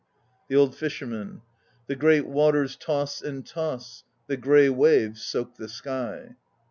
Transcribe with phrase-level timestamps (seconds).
[0.47, 1.43] THE OLD FISHERMAN.
[1.85, 6.37] The great waters toss and toss; The grey waves soak the sky.